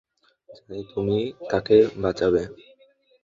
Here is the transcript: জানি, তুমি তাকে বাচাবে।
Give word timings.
জানি, 0.49 0.79
তুমি 0.91 1.17
তাকে 1.51 1.77
বাচাবে। 2.03 2.41